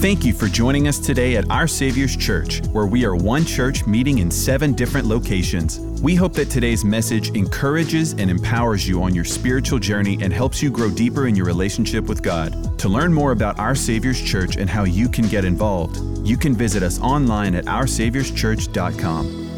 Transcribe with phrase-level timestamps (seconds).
[0.00, 3.84] Thank you for joining us today at Our Savior's Church, where we are one church
[3.84, 5.80] meeting in seven different locations.
[6.00, 10.62] We hope that today's message encourages and empowers you on your spiritual journey and helps
[10.62, 12.78] you grow deeper in your relationship with God.
[12.78, 16.54] To learn more about Our Savior's Church and how you can get involved, you can
[16.54, 19.48] visit us online at OurSaviour'sChurch.com.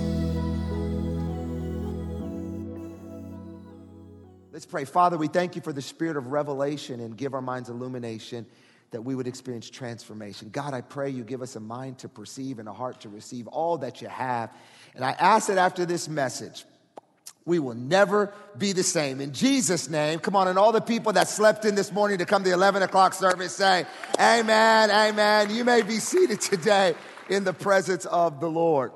[4.55, 4.87] Let's pray.
[4.87, 8.47] Father, we thank you for the spirit of revelation and give our minds illumination
[8.91, 10.51] that we would experience transformation.
[10.51, 13.47] God, I pray you give us a mind to perceive and a heart to receive
[13.47, 14.51] all that you have.
[14.95, 16.65] And I ask that after this message,
[17.45, 19.21] we will never be the same.
[19.21, 22.27] In Jesus' name, come on, and all the people that slept in this morning to
[22.27, 23.87] come to the 11 o'clock service say,
[24.19, 25.51] Amen, amen.
[25.51, 26.95] You may be seated today
[27.29, 28.93] in the presence of the Lord.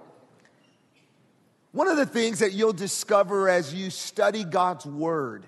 [1.73, 5.47] One of the things that you'll discover as you study God's word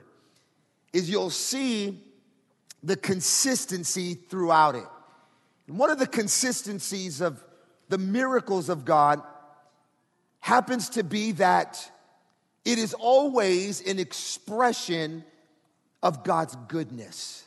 [0.93, 2.03] is you'll see
[2.87, 4.87] the consistency throughout it.
[5.67, 7.45] And one of the consistencies of
[7.89, 9.21] the miracles of God
[10.39, 11.91] happens to be that
[12.65, 15.25] it is always an expression
[16.01, 17.45] of God's goodness.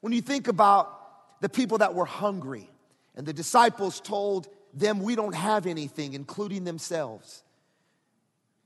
[0.00, 2.68] When you think about the people that were hungry
[3.14, 7.44] and the disciples told them, We don't have anything, including themselves.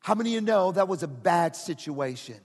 [0.01, 2.37] How many of you know that was a bad situation?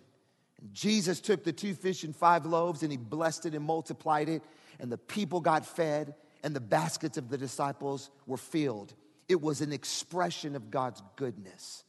[0.72, 4.44] Jesus took the two fish and five loaves and he blessed it and multiplied it,
[4.80, 8.94] and the people got fed, and the baskets of the disciples were filled.
[9.28, 11.84] It was an expression of God's goodness.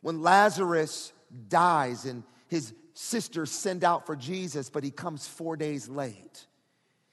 [0.00, 1.12] When Lazarus
[1.48, 6.46] dies and his sisters send out for Jesus, but he comes four days late,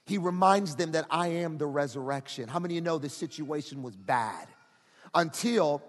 [0.06, 2.48] he reminds them that I am the resurrection.
[2.48, 4.48] How many of you know the situation was bad?
[5.14, 5.82] Until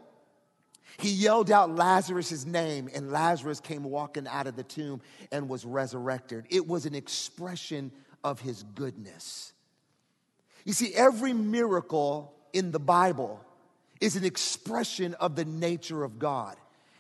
[0.96, 5.00] he yelled out Lazarus' name, and Lazarus came walking out of the tomb
[5.30, 6.46] and was resurrected.
[6.50, 7.92] It was an expression
[8.24, 9.52] of his goodness.
[10.64, 13.44] You see, every miracle in the Bible
[14.00, 16.56] is an expression of the nature of God.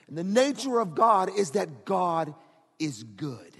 [0.08, 2.34] And the nature of God is that God
[2.78, 3.52] is good.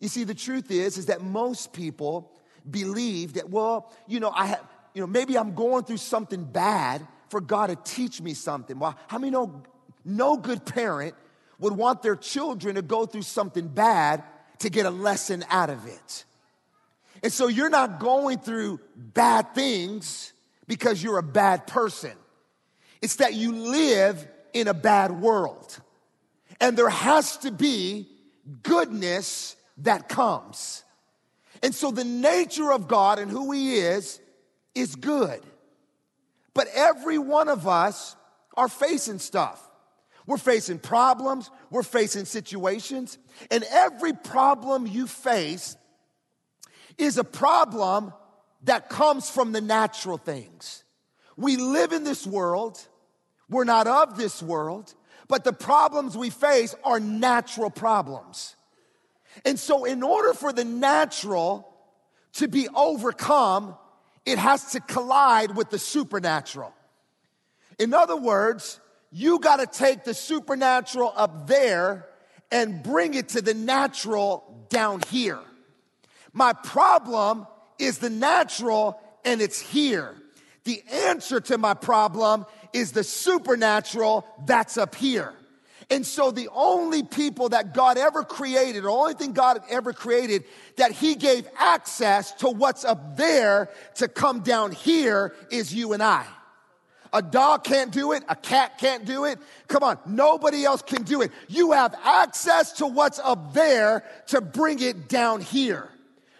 [0.00, 2.30] You see, the truth is, is that most people
[2.68, 7.06] believe that, well, you know, I have, you know, maybe I'm going through something bad
[7.30, 8.78] for God to teach me something.
[8.78, 9.62] Well, how many know
[10.04, 11.14] no good parent
[11.58, 14.22] would want their children to go through something bad
[14.60, 16.24] to get a lesson out of it?
[17.22, 20.32] And so you're not going through bad things
[20.66, 22.12] because you're a bad person.
[23.02, 25.78] It's that you live in a bad world.
[26.60, 28.08] And there has to be
[28.62, 30.84] goodness that comes.
[31.62, 34.20] And so the nature of God and who He is
[34.74, 35.40] is good.
[36.58, 38.16] But every one of us
[38.56, 39.62] are facing stuff.
[40.26, 43.16] We're facing problems, we're facing situations,
[43.48, 45.76] and every problem you face
[46.98, 48.12] is a problem
[48.64, 50.82] that comes from the natural things.
[51.36, 52.84] We live in this world,
[53.48, 54.92] we're not of this world,
[55.28, 58.56] but the problems we face are natural problems.
[59.44, 61.72] And so, in order for the natural
[62.32, 63.76] to be overcome,
[64.28, 66.74] it has to collide with the supernatural.
[67.78, 68.78] In other words,
[69.10, 72.06] you got to take the supernatural up there
[72.50, 75.40] and bring it to the natural down here.
[76.34, 77.46] My problem
[77.78, 80.14] is the natural and it's here.
[80.64, 82.44] The answer to my problem
[82.74, 85.32] is the supernatural that's up here.
[85.90, 90.44] And so the only people that God ever created, the only thing God ever created
[90.76, 96.02] that he gave access to what's up there to come down here is you and
[96.02, 96.26] I.
[97.12, 98.22] A dog can't do it.
[98.28, 99.38] A cat can't do it.
[99.66, 99.98] Come on.
[100.04, 101.32] Nobody else can do it.
[101.48, 105.88] You have access to what's up there to bring it down here.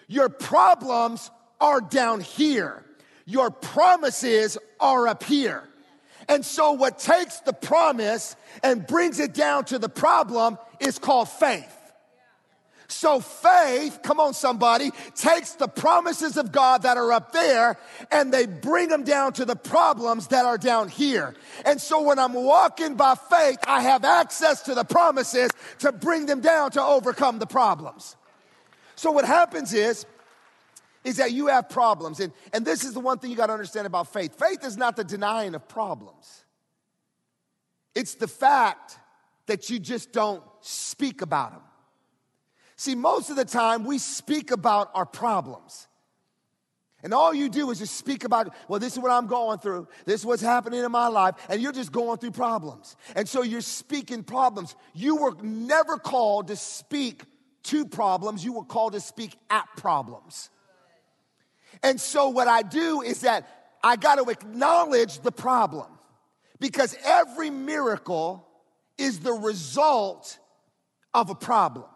[0.08, 2.84] Your problems are down here.
[3.24, 5.64] Your promises are up here.
[6.28, 11.28] And so, what takes the promise and brings it down to the problem is called
[11.28, 11.74] faith.
[12.90, 17.78] So, faith, come on, somebody, takes the promises of God that are up there
[18.10, 21.34] and they bring them down to the problems that are down here.
[21.66, 26.26] And so, when I'm walking by faith, I have access to the promises to bring
[26.26, 28.16] them down to overcome the problems.
[28.96, 30.06] So, what happens is,
[31.04, 32.20] is that you have problems.
[32.20, 34.76] And, and this is the one thing you got to understand about faith faith is
[34.76, 36.44] not the denying of problems,
[37.94, 38.98] it's the fact
[39.46, 41.62] that you just don't speak about them.
[42.76, 45.88] See, most of the time we speak about our problems.
[47.02, 49.86] And all you do is just speak about, well, this is what I'm going through.
[50.04, 51.34] This is what's happening in my life.
[51.48, 52.96] And you're just going through problems.
[53.14, 54.74] And so you're speaking problems.
[54.94, 57.22] You were never called to speak
[57.64, 60.48] to problems, you were called to speak at problems.
[61.82, 63.48] And so what I do is that
[63.82, 65.86] I got to acknowledge the problem
[66.60, 68.46] because every miracle
[68.96, 70.38] is the result
[71.14, 71.86] of a problem.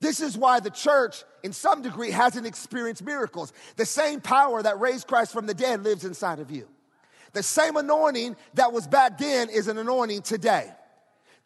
[0.00, 3.52] This is why the church, in some degree, hasn't experienced miracles.
[3.76, 6.68] The same power that raised Christ from the dead lives inside of you.
[7.32, 10.70] The same anointing that was back then is an anointing today.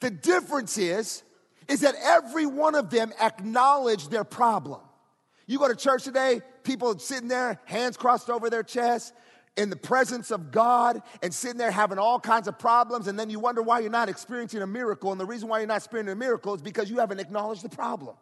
[0.00, 1.22] The difference is,
[1.68, 4.80] is that every one of them acknowledged their problem.
[5.46, 9.12] You go to church today, people sitting there, hands crossed over their chest,
[9.58, 13.28] in the presence of God and sitting there having all kinds of problems, and then
[13.28, 15.10] you wonder why you're not experiencing a miracle.
[15.10, 17.68] And the reason why you're not experiencing a miracle is because you haven't acknowledged the
[17.68, 18.14] problem.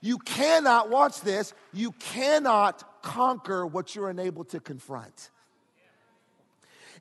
[0.00, 5.30] You cannot, watch this, you cannot conquer what you're unable to confront.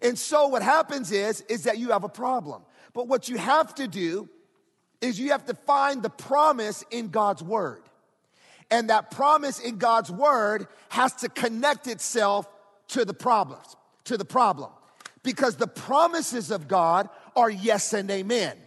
[0.02, 2.62] And so what happens is, is that you have a problem.
[2.94, 4.30] But what you have to do
[5.02, 7.82] is you have to find the promise in God's word.
[8.74, 12.48] And that promise in God's word has to connect itself
[12.88, 13.76] to the problems,
[14.06, 14.72] to the problem.
[15.22, 18.58] Because the promises of God are yes and amen.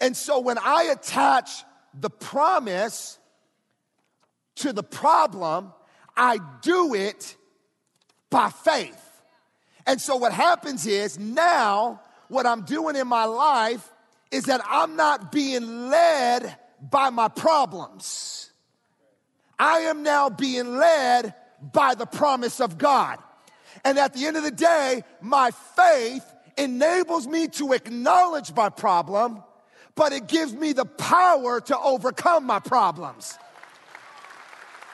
[0.00, 1.62] And so when I attach
[1.94, 3.16] the promise
[4.56, 5.72] to the problem,
[6.16, 7.36] I do it
[8.30, 9.22] by faith.
[9.86, 13.88] And so what happens is now what I'm doing in my life
[14.32, 16.56] is that I'm not being led
[16.90, 18.43] by my problems.
[19.58, 21.34] I am now being led
[21.72, 23.18] by the promise of God.
[23.84, 26.24] And at the end of the day, my faith
[26.56, 29.42] enables me to acknowledge my problem,
[29.94, 33.38] but it gives me the power to overcome my problems.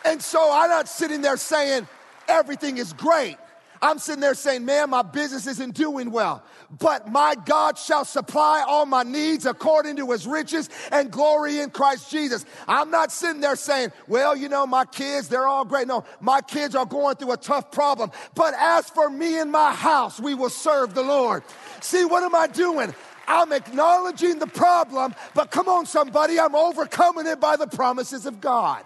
[0.05, 1.87] And so I'm not sitting there saying
[2.29, 3.37] everything is great.
[3.83, 6.43] I'm sitting there saying, man, my business isn't doing well,
[6.79, 11.71] but my God shall supply all my needs according to his riches and glory in
[11.71, 12.45] Christ Jesus.
[12.69, 15.89] I'm not sitting there saying, well, you know, my kids, they're all great.
[15.89, 19.73] No, my kids are going through a tough problem, but as for me and my
[19.73, 21.43] house, we will serve the Lord.
[21.81, 22.95] See, what am I doing?
[23.27, 28.41] I'm acknowledging the problem, but come on, somebody, I'm overcoming it by the promises of
[28.41, 28.85] God.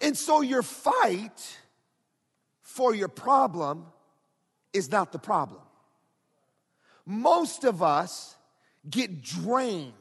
[0.00, 1.57] And so your fight
[2.78, 3.84] for your problem
[4.72, 5.62] is not the problem.
[7.04, 8.36] Most of us
[8.88, 9.92] get drained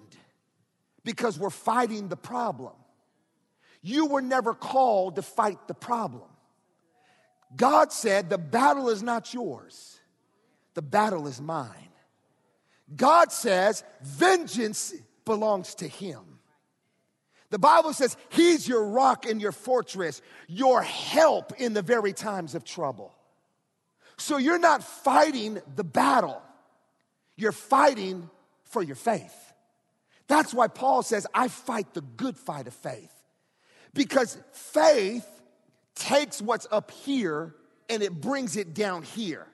[1.04, 2.74] because we're fighting the problem.
[3.82, 6.30] You were never called to fight the problem.
[7.56, 10.00] God said, The battle is not yours,
[10.76, 11.90] the battle is mine.
[12.96, 14.94] God says, Vengeance
[15.26, 16.37] belongs to Him.
[17.50, 22.56] The Bible says he's your rock and your fortress, your help in the very times
[22.56, 23.14] of trouble.
[24.18, 26.42] So you're not fighting the battle,
[27.36, 28.30] you're fighting
[28.64, 29.36] for your faith.
[30.28, 33.14] That's why Paul says, I fight the good fight of faith.
[33.94, 35.26] Because faith
[35.96, 37.56] takes what's up here
[37.90, 39.48] and it brings it down here.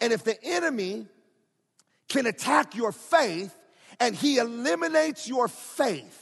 [0.00, 1.06] And if the enemy
[2.08, 3.52] can attack your faith
[3.98, 6.21] and he eliminates your faith,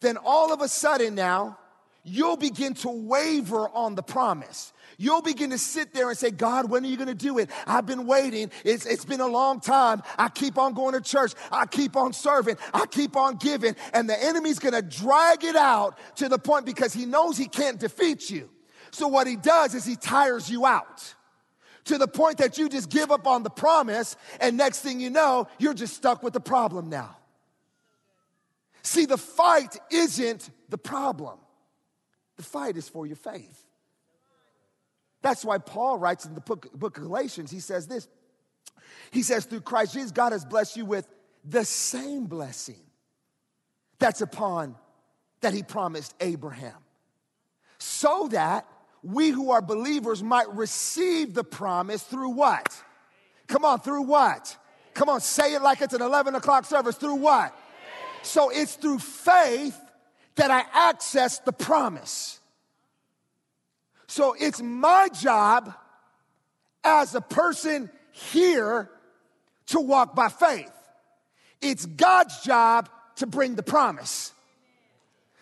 [0.00, 1.58] then all of a sudden now,
[2.04, 4.72] you'll begin to waver on the promise.
[4.98, 7.50] You'll begin to sit there and say, God, when are you going to do it?
[7.66, 8.50] I've been waiting.
[8.64, 10.02] It's, it's been a long time.
[10.16, 11.32] I keep on going to church.
[11.52, 12.56] I keep on serving.
[12.72, 13.76] I keep on giving.
[13.92, 17.48] And the enemy's going to drag it out to the point because he knows he
[17.48, 18.48] can't defeat you.
[18.90, 21.14] So what he does is he tires you out
[21.84, 24.16] to the point that you just give up on the promise.
[24.40, 27.16] And next thing you know, you're just stuck with the problem now.
[28.86, 31.40] See, the fight isn't the problem,
[32.36, 33.64] the fight is for your faith.
[35.22, 38.06] That's why Paul writes in the book, book of Galatians, he says this.
[39.10, 41.08] He says, through Christ Jesus, God has blessed you with
[41.44, 42.78] the same blessing
[43.98, 44.76] that's upon
[45.40, 46.78] that he promised Abraham.
[47.78, 48.68] So that
[49.02, 52.80] we who are believers might receive the promise through what?
[53.48, 54.56] Come on, through what?
[54.94, 56.94] Come on, say it like it's an 11 o'clock service.
[56.94, 57.52] Through what?
[58.26, 59.80] So it's through faith
[60.34, 62.40] that I access the promise.
[64.08, 65.72] So it's my job
[66.82, 68.90] as a person here
[69.66, 70.72] to walk by faith.
[71.60, 74.32] It's God's job to bring the promise.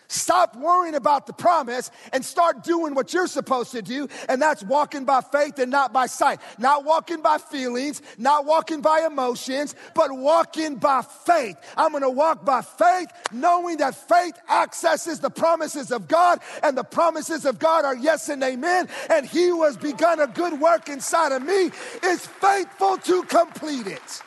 [0.07, 4.63] Stop worrying about the promise and start doing what you're supposed to do, and that's
[4.63, 6.39] walking by faith and not by sight.
[6.57, 11.57] Not walking by feelings, not walking by emotions, but walking by faith.
[11.75, 16.83] I'm gonna walk by faith, knowing that faith accesses the promises of God, and the
[16.83, 18.87] promises of God are yes and amen.
[19.09, 21.71] And He who has begun a good work inside of me
[22.03, 24.21] is faithful to complete it.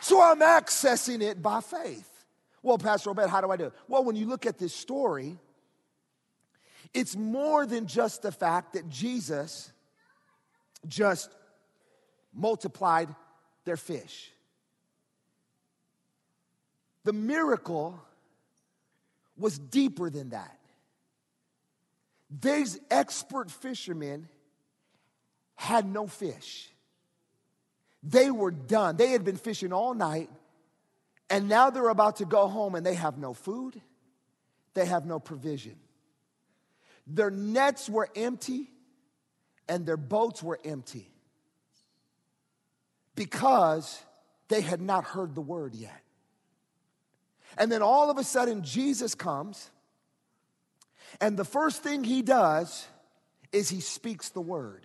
[0.00, 2.13] So I'm accessing it by faith.
[2.64, 3.74] Well, Pastor Obed, how do I do it?
[3.86, 5.38] Well, when you look at this story,
[6.94, 9.72] It's more than just the fact that Jesus
[10.86, 11.28] just
[12.32, 13.08] multiplied
[13.64, 14.30] their fish.
[17.02, 18.00] The miracle
[19.36, 20.56] was deeper than that.
[22.30, 24.28] These expert fishermen
[25.56, 26.70] had no fish.
[28.02, 28.96] They were done.
[28.96, 30.30] They had been fishing all night,
[31.30, 33.80] and now they're about to go home and they have no food,
[34.74, 35.76] they have no provision.
[37.06, 38.70] Their nets were empty
[39.68, 41.10] and their boats were empty
[43.14, 44.02] because
[44.48, 46.00] they had not heard the word yet.
[47.56, 49.70] And then all of a sudden, Jesus comes,
[51.20, 52.86] and the first thing he does
[53.52, 54.84] is he speaks the word.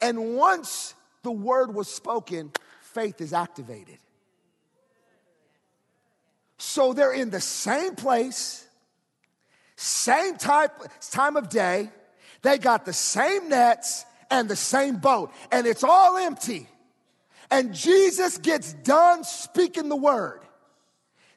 [0.00, 2.52] And once the word was spoken,
[2.94, 3.98] faith is activated.
[6.58, 8.66] So they're in the same place,
[9.76, 10.70] same type,
[11.10, 11.90] time of day.
[12.42, 16.68] They got the same nets and the same boat, and it's all empty.
[17.50, 20.40] And Jesus gets done speaking the word.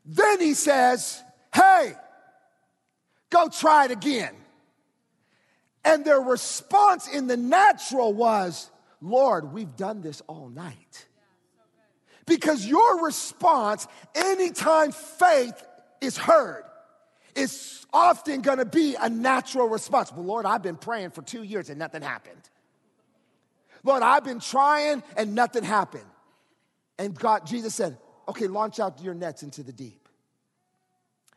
[0.06, 1.22] Then he says,
[1.54, 1.94] Hey,
[3.30, 4.34] go try it again.
[5.84, 8.70] And their response in the natural was,
[9.02, 11.06] Lord, we've done this all night.
[12.26, 15.64] Because your response, anytime faith
[16.02, 16.64] is heard,
[17.36, 20.12] is often gonna be a natural response.
[20.12, 22.50] Well, Lord, I've been praying for two years and nothing happened.
[23.84, 26.06] Lord, I've been trying and nothing happened.
[26.98, 30.10] And God, Jesus said, okay, launch out your nets into the deep.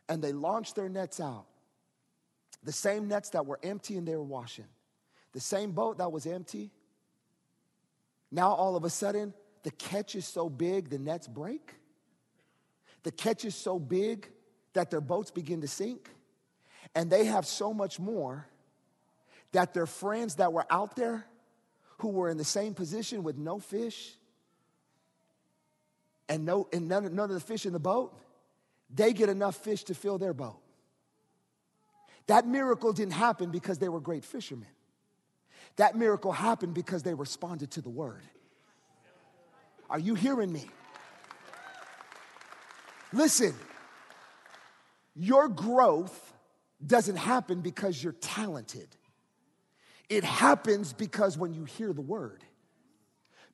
[0.07, 1.45] And they launched their nets out.
[2.63, 4.65] The same nets that were empty and they were washing.
[5.33, 6.71] The same boat that was empty.
[8.31, 11.75] Now all of a sudden, the catch is so big, the nets break.
[13.03, 14.29] The catch is so big
[14.73, 16.09] that their boats begin to sink.
[16.95, 18.47] And they have so much more
[19.51, 21.25] that their friends that were out there
[21.99, 24.13] who were in the same position with no fish
[26.27, 28.17] and, no, and none, none of the fish in the boat,
[28.93, 30.59] they get enough fish to fill their boat.
[32.27, 34.67] That miracle didn't happen because they were great fishermen.
[35.77, 38.21] That miracle happened because they responded to the word.
[39.89, 40.69] Are you hearing me?
[43.11, 43.53] Listen,
[45.15, 46.33] your growth
[46.85, 48.87] doesn't happen because you're talented.
[50.09, 52.43] It happens because when you hear the word.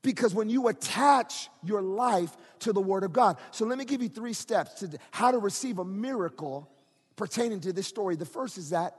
[0.01, 3.37] Because when you attach your life to the word of God.
[3.51, 6.69] So let me give you three steps to how to receive a miracle
[7.15, 8.15] pertaining to this story.
[8.15, 8.95] The first is that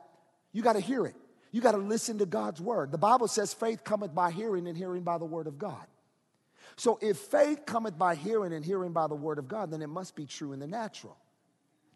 [0.52, 1.14] you got to hear it.
[1.52, 2.90] You got to listen to God's word.
[2.90, 5.86] The Bible says faith cometh by hearing and hearing by the word of God.
[6.74, 9.86] So if faith cometh by hearing and hearing by the word of God, then it
[9.86, 11.16] must be true in the natural.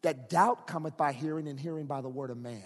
[0.02, 2.62] That doubt cometh by hearing and hearing by the word of man.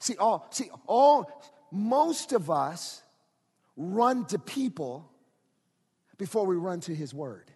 [0.00, 1.30] See, all, see, all,
[1.70, 3.02] most of us
[3.76, 5.10] run to people
[6.18, 7.50] before we run to his word.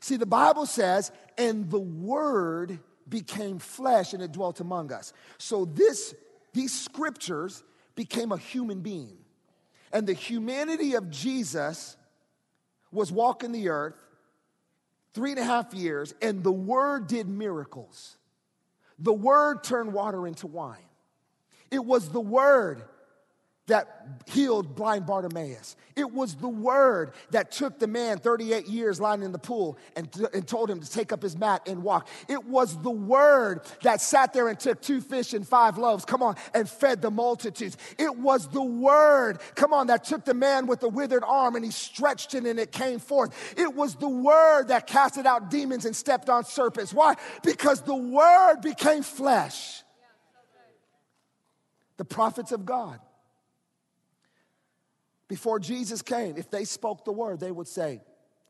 [0.00, 2.78] See, the Bible says, and the word
[3.08, 5.12] became flesh and it dwelt among us.
[5.38, 6.14] So this,
[6.52, 7.62] these scriptures
[7.94, 9.16] became a human being.
[9.92, 11.96] And the humanity of Jesus
[12.90, 13.94] was walking the earth
[15.12, 18.18] three and a half years, and the word did miracles.
[18.98, 20.76] The word turned water into wine.
[21.70, 22.84] It was the word
[23.66, 25.76] that healed blind Bartimaeus.
[25.96, 30.08] It was the word that took the man 38 years lying in the pool and,
[30.32, 32.06] and told him to take up his mat and walk.
[32.28, 36.22] It was the word that sat there and took two fish and five loaves, come
[36.22, 37.76] on, and fed the multitudes.
[37.98, 41.64] It was the word, come on, that took the man with the withered arm and
[41.64, 43.54] he stretched it and it came forth.
[43.56, 46.94] It was the word that casted out demons and stepped on serpents.
[46.94, 47.14] Why?
[47.42, 49.82] Because the word became flesh.
[51.96, 53.00] The prophets of God
[55.28, 58.00] before Jesus came, if they spoke the word, they would say,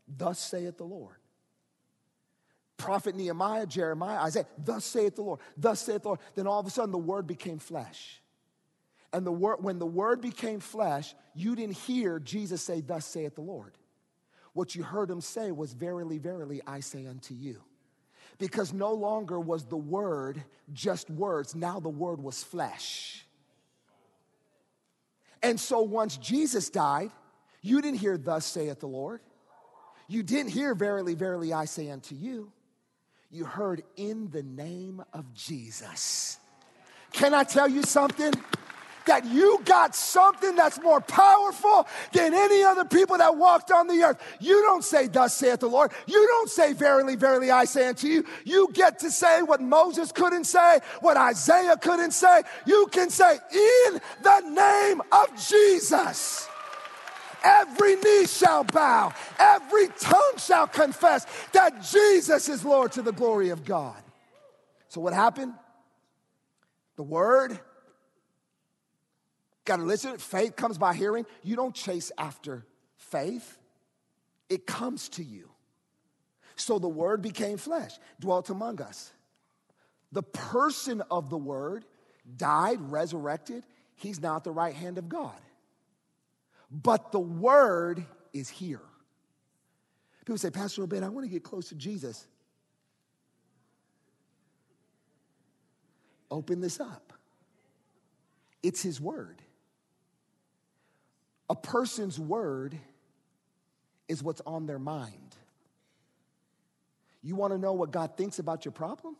[0.08, 1.16] Thus saith the Lord.
[2.76, 6.20] Prophet Nehemiah, Jeremiah, Isaiah, Thus saith the Lord, thus saith the Lord.
[6.34, 8.20] Then all of a sudden the word became flesh.
[9.12, 13.34] And the word, when the word became flesh, you didn't hear Jesus say, Thus saith
[13.34, 13.72] the Lord.
[14.52, 17.62] What you heard him say was, Verily, verily, I say unto you.
[18.38, 20.42] Because no longer was the word
[20.72, 23.25] just words, now the word was flesh.
[25.42, 27.10] And so once Jesus died,
[27.62, 29.20] you didn't hear, Thus saith the Lord.
[30.08, 32.52] You didn't hear, Verily, verily, I say unto you.
[33.30, 36.38] You heard, In the name of Jesus.
[37.12, 38.32] Can I tell you something?
[39.06, 44.02] That you got something that's more powerful than any other people that walked on the
[44.02, 44.22] earth.
[44.40, 45.92] You don't say, Thus saith the Lord.
[46.06, 48.24] You don't say, Verily, verily, I say unto you.
[48.44, 52.42] You get to say what Moses couldn't say, what Isaiah couldn't say.
[52.66, 56.48] You can say, In the name of Jesus.
[57.42, 63.50] Every knee shall bow, every tongue shall confess that Jesus is Lord to the glory
[63.50, 63.96] of God.
[64.88, 65.52] So, what happened?
[66.96, 67.60] The word,
[69.66, 70.16] got to listen.
[70.18, 71.26] Faith comes by hearing.
[71.42, 72.64] You don't chase after
[72.96, 73.58] faith,
[74.48, 75.50] it comes to you.
[76.56, 79.12] So the word became flesh, dwelt among us.
[80.12, 81.84] The person of the word
[82.36, 83.64] died, resurrected.
[83.96, 85.34] He's now at the right hand of God
[86.70, 88.82] but the word is here.
[90.20, 92.26] People say, Pastor Obed, I want to get close to Jesus.
[96.30, 97.12] Open this up.
[98.62, 99.40] It's his word.
[101.48, 102.78] A person's word
[104.08, 105.36] is what's on their mind.
[107.22, 109.16] You want to know what God thinks about your problem?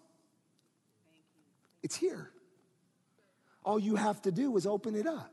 [1.82, 2.30] It's here.
[3.64, 5.32] All you have to do is open it up.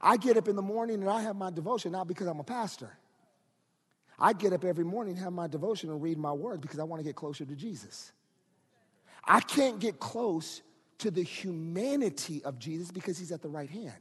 [0.00, 2.44] I get up in the morning and I have my devotion, not because I'm a
[2.44, 2.90] pastor.
[4.18, 6.84] I get up every morning and have my devotion and read my word because I
[6.84, 8.12] want to get closer to Jesus.
[9.24, 10.62] I can't get close
[10.98, 13.92] to the humanity of Jesus because he's at the right hand.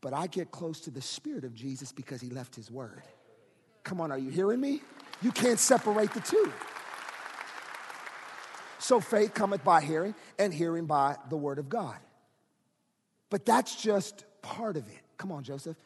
[0.00, 3.02] But I get close to the spirit of Jesus because he left his word.
[3.84, 4.82] Come on, are you hearing me?
[5.22, 6.52] You can't separate the two.
[8.78, 11.96] So faith cometh by hearing, and hearing by the word of God.
[13.28, 15.00] But that's just part of it.
[15.16, 15.76] Come on, Joseph.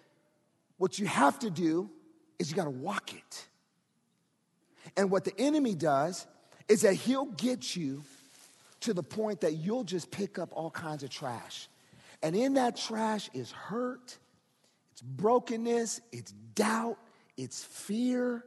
[0.76, 1.90] What you have to do
[2.38, 3.46] is you got to walk it.
[4.96, 6.26] And what the enemy does
[6.68, 8.02] is that he'll get you
[8.80, 11.68] to the point that you'll just pick up all kinds of trash.
[12.22, 14.16] And in that trash is hurt,
[14.92, 16.98] it's brokenness, it's doubt,
[17.36, 18.44] it's fear,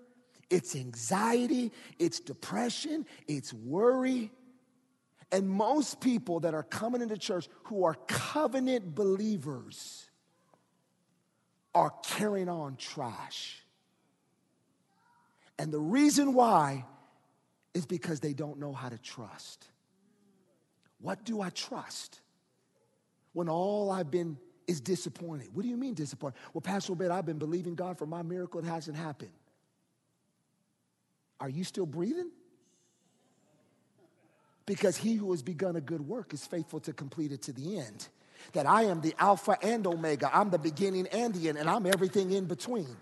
[0.49, 4.31] it's anxiety, it's depression, it's worry.
[5.31, 10.09] And most people that are coming into church who are covenant believers
[11.73, 13.61] are carrying on trash.
[15.59, 16.85] And the reason why
[17.73, 19.67] is because they don't know how to trust.
[20.99, 22.21] What do I trust
[23.35, 25.49] when all I've been is disappointed?
[25.53, 26.37] What do you mean disappointed?
[26.53, 29.33] Well, Pastor Obed, I've been believing God for my miracle, it hasn't happened.
[31.41, 32.31] Are you still breathing?
[34.65, 37.77] Because he who has begun a good work is faithful to complete it to the
[37.77, 38.07] end
[38.53, 40.29] that I am the Alpha and Omega.
[40.33, 42.95] I'm the beginning and the end, and I'm everything in between.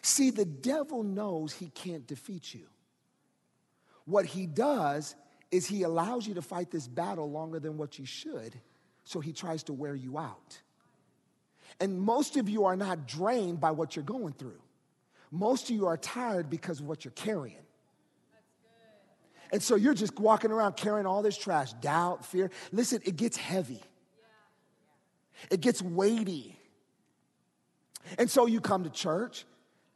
[0.00, 2.66] See, the devil knows he can't defeat you.
[4.06, 5.14] What he does
[5.50, 8.54] is he allows you to fight this battle longer than what you should,
[9.04, 10.60] so he tries to wear you out.
[11.80, 14.60] And most of you are not drained by what you're going through.
[15.30, 17.56] Most of you are tired because of what you're carrying.
[19.50, 22.50] And so you're just walking around carrying all this trash, doubt, fear.
[22.70, 23.82] Listen, it gets heavy.
[25.50, 26.58] It gets weighty.
[28.18, 29.44] And so you come to church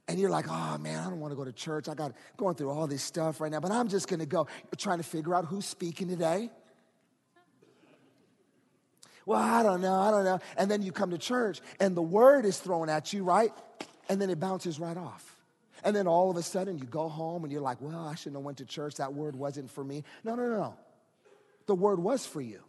[0.09, 1.89] and you're like, oh man, I don't want to go to church.
[1.89, 4.47] I got going through all this stuff right now, but I'm just going to go.
[4.65, 6.51] You're trying to figure out who's speaking today.
[9.27, 10.39] Well, I don't know, I don't know.
[10.57, 13.53] And then you come to church and the word is thrown at you, right?
[14.09, 15.37] And then it bounces right off.
[15.83, 18.37] And then all of a sudden you go home and you're like, well, I shouldn't
[18.37, 18.95] have went to church.
[18.97, 20.05] That word wasn't for me.
[20.23, 20.75] No, no, no, no.
[21.67, 22.61] The word was for you.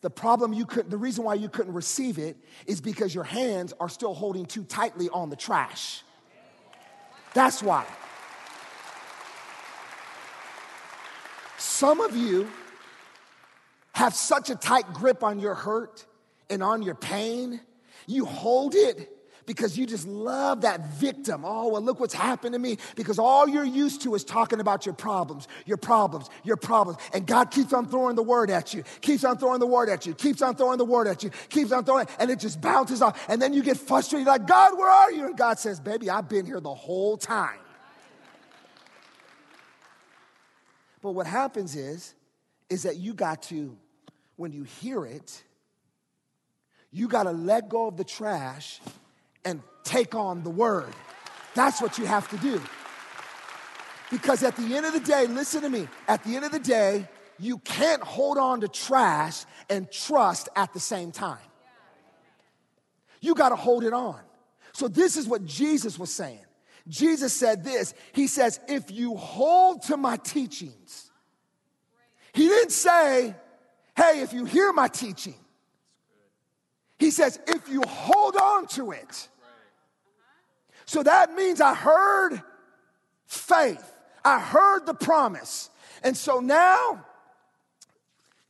[0.00, 3.72] The problem you couldn't, the reason why you couldn't receive it is because your hands
[3.80, 6.02] are still holding too tightly on the trash.
[7.32, 7.86] That's why.
[11.58, 12.48] Some of you
[13.96, 16.04] have such a tight grip on your hurt
[16.50, 17.58] and on your pain,
[18.06, 19.10] you hold it
[19.46, 21.44] because you just love that victim.
[21.46, 22.76] Oh, well, look what's happened to me.
[22.94, 26.98] Because all you're used to is talking about your problems, your problems, your problems.
[27.14, 30.04] And God keeps on throwing the word at you, keeps on throwing the word at
[30.04, 33.00] you, keeps on throwing the word at you, keeps on throwing, and it just bounces
[33.00, 33.18] off.
[33.30, 35.24] And then you get frustrated, like, God, where are you?
[35.24, 37.60] And God says, Baby, I've been here the whole time.
[41.00, 42.14] But what happens is,
[42.68, 43.78] is that you got to,
[44.36, 45.42] when you hear it,
[46.92, 48.80] you got to let go of the trash
[49.44, 50.92] and take on the word.
[51.54, 52.60] That's what you have to do.
[54.10, 56.58] Because at the end of the day, listen to me, at the end of the
[56.58, 61.38] day, you can't hold on to trash and trust at the same time.
[63.20, 64.20] You got to hold it on.
[64.72, 66.44] So, this is what Jesus was saying.
[66.88, 71.10] Jesus said this He says, If you hold to my teachings,
[72.32, 73.34] He didn't say,
[73.96, 75.34] Hey, if you hear my teaching,
[76.98, 79.28] He says, if you hold on to it.
[80.84, 82.42] So that means I heard
[83.26, 83.84] faith,
[84.24, 85.70] I heard the promise.
[86.02, 87.05] And so now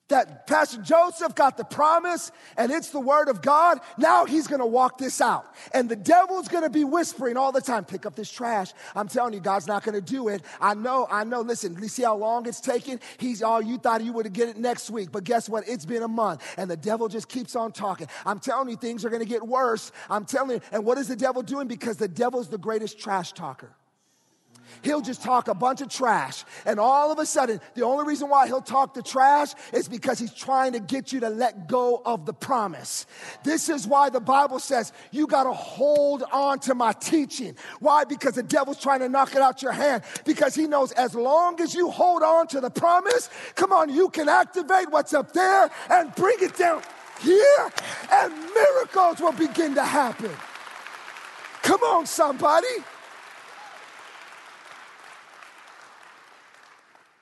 [0.08, 3.80] that Pastor Joseph got the promise and it's the word of God.
[3.98, 5.46] Now he's gonna walk this out.
[5.72, 8.72] And the devil's gonna be whispering all the time, pick up this trash.
[8.94, 10.42] I'm telling you, God's not gonna do it.
[10.60, 11.40] I know, I know.
[11.40, 13.00] Listen, you see how long it's taking?
[13.18, 15.10] He's, oh, you thought you would get it next week.
[15.10, 15.68] But guess what?
[15.68, 18.06] It's been a month and the devil just keeps on talking.
[18.24, 19.90] I'm telling you, things are gonna get worse.
[20.08, 20.60] I'm telling you.
[20.70, 21.66] And what is the devil doing?
[21.66, 23.72] Because the devil's the greatest trash talker.
[24.82, 26.44] He'll just talk a bunch of trash.
[26.64, 30.18] And all of a sudden, the only reason why he'll talk the trash is because
[30.18, 33.06] he's trying to get you to let go of the promise.
[33.42, 37.56] This is why the Bible says you got to hold on to my teaching.
[37.80, 38.04] Why?
[38.04, 40.02] Because the devil's trying to knock it out your hand.
[40.24, 44.08] Because he knows as long as you hold on to the promise, come on, you
[44.08, 46.82] can activate what's up there and bring it down
[47.20, 47.72] here,
[48.12, 50.30] and miracles will begin to happen.
[51.62, 52.66] Come on, somebody.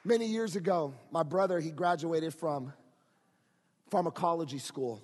[0.04, 2.72] Many years ago, my brother, he graduated from
[3.90, 5.02] pharmacology school.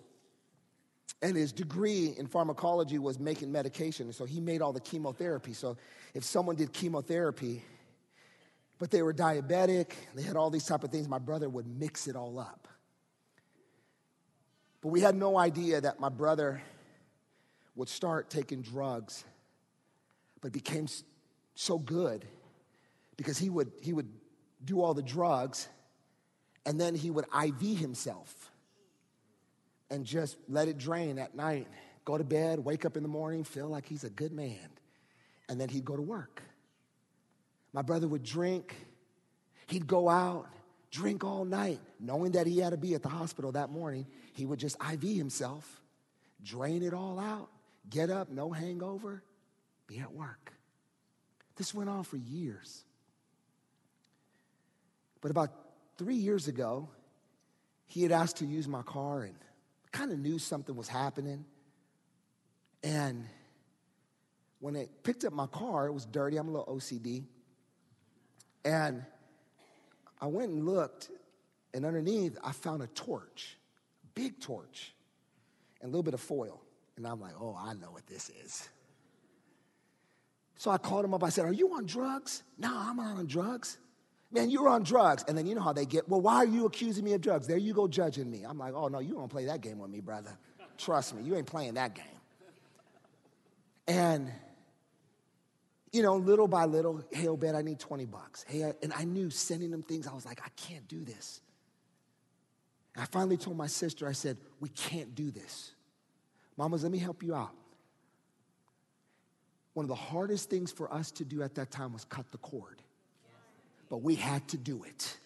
[1.23, 4.13] And his degree in pharmacology was making medication.
[4.13, 5.53] So he made all the chemotherapy.
[5.53, 5.77] So
[6.15, 7.63] if someone did chemotherapy,
[8.79, 12.07] but they were diabetic, they had all these type of things, my brother would mix
[12.07, 12.69] it all up.
[14.81, 16.63] But we had no idea that my brother
[17.75, 19.25] would start taking drugs,
[20.41, 20.87] but became
[21.55, 22.25] so good
[23.17, 24.09] because he would, he would
[24.65, 25.69] do all the drugs,
[26.67, 28.51] and then he would IV himself
[29.91, 31.67] and just let it drain at night.
[32.05, 34.69] Go to bed, wake up in the morning, feel like he's a good man,
[35.49, 36.43] and then he'd go to work.
[37.73, 38.75] My brother would drink,
[39.67, 40.47] he'd go out,
[40.91, 44.07] drink all night, knowing that he had to be at the hospital that morning.
[44.33, 45.81] He would just IV himself,
[46.43, 47.49] drain it all out,
[47.89, 49.23] get up, no hangover,
[49.87, 50.53] be at work.
[51.57, 52.85] This went on for years.
[55.21, 55.51] But about
[55.99, 56.89] three years ago,
[57.87, 59.35] he had asked to use my car and
[59.93, 61.45] kind of knew something was happening.
[62.83, 63.27] And
[64.61, 66.37] when I picked up my car, it was dirty.
[66.37, 67.25] I'm a little OCD.
[68.65, 69.05] And
[70.21, 71.11] I went and looked,
[71.75, 73.57] and underneath, I found a torch,
[74.15, 74.95] big torch,
[75.81, 76.63] and a little bit of foil.
[76.97, 78.69] And I'm like, oh, I know what this is.
[80.57, 81.25] So I called him up.
[81.25, 82.43] I said, Are you on drugs?
[82.59, 83.79] No, I'm not on drugs
[84.31, 85.25] man, you're on drugs.
[85.27, 87.47] And then you know how they get, well, why are you accusing me of drugs?
[87.47, 88.45] There you go judging me.
[88.45, 90.37] I'm like, oh, no, you don't play that game with me, brother.
[90.79, 92.05] Trust me, you ain't playing that game.
[93.87, 94.31] And,
[95.93, 98.45] you know, little by little, hey, Obed, I need 20 bucks.
[98.49, 101.41] Hey, and I knew sending them things, I was like, I can't do this.
[102.95, 105.73] And I finally told my sister, I said, we can't do this.
[106.57, 107.55] Mamas, let me help you out.
[109.75, 112.39] One of the hardest things for us to do at that time was cut the
[112.39, 112.83] cord
[113.91, 115.19] but we had to do it.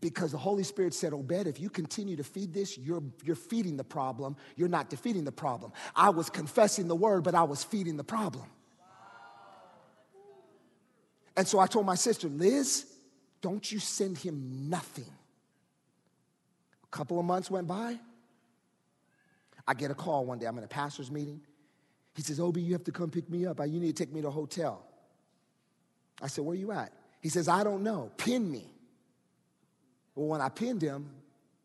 [0.00, 3.76] Because the Holy Spirit said, Obed, if you continue to feed this, you're, you're feeding
[3.76, 4.36] the problem.
[4.56, 5.72] You're not defeating the problem.
[5.94, 8.44] I was confessing the word, but I was feeding the problem.
[11.36, 12.86] And so I told my sister, Liz,
[13.40, 15.10] don't you send him nothing.
[16.84, 17.98] A couple of months went by.
[19.66, 20.46] I get a call one day.
[20.46, 21.40] I'm in a pastor's meeting.
[22.14, 23.58] He says, Obi, you have to come pick me up.
[23.60, 24.86] You need to take me to a hotel.
[26.22, 26.92] I said, Where are you at?
[27.24, 28.12] He says, I don't know.
[28.18, 28.66] Pin me.
[30.14, 31.08] Well, when I pinned him,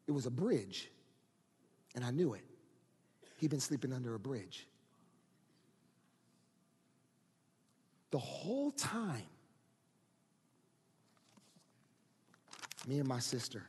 [0.08, 0.90] it was a bridge.
[1.96, 2.46] And I knew it.
[3.40, 4.66] He'd been sleeping under a bridge.
[8.12, 9.28] The whole time,
[12.88, 13.64] me and my sister,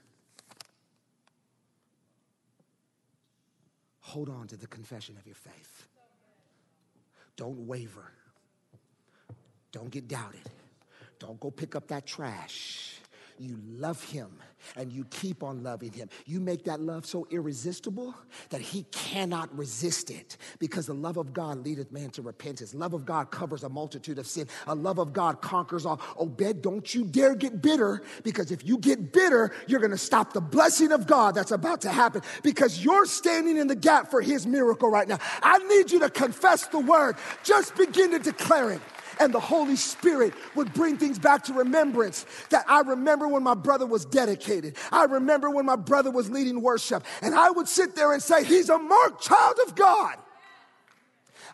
[3.98, 5.88] hold on to the confession of your faith.
[7.34, 8.12] Don't waver.
[9.72, 10.48] Don't get doubted.
[11.20, 12.96] Don't go pick up that trash.
[13.38, 14.28] You love him
[14.76, 16.10] and you keep on loving him.
[16.26, 18.14] You make that love so irresistible
[18.50, 22.74] that he cannot resist it because the love of God leadeth man to repentance.
[22.74, 24.46] Love of God covers a multitude of sin.
[24.66, 26.02] A love of God conquers all.
[26.18, 30.34] Obed, don't you dare get bitter because if you get bitter, you're going to stop
[30.34, 34.20] the blessing of God that's about to happen because you're standing in the gap for
[34.20, 35.18] his miracle right now.
[35.42, 37.16] I need you to confess the word.
[37.42, 38.82] Just begin to declare it
[39.20, 42.26] and the Holy Spirit would bring things back to remembrance.
[42.48, 44.76] That I remember when my brother was dedicated.
[44.90, 47.04] I remember when my brother was leading worship.
[47.22, 50.16] And I would sit there and say, He's a marked child of God.